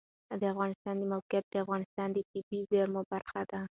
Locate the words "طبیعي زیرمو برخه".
2.29-3.41